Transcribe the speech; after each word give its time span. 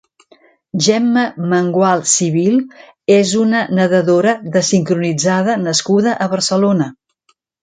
Gemma 0.85 1.25
Mengual 1.51 2.01
Civil 2.11 2.55
és 3.17 3.35
una 3.43 3.61
nedadora 3.81 4.35
de 4.57 4.65
sincronitzada 4.71 5.59
nascuda 5.69 6.17
a 6.27 6.31
Barcelona. 6.35 6.91